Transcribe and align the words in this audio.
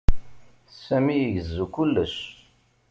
Sami 0.83 1.15
igezzu 1.27 1.65
kullec. 1.73 2.15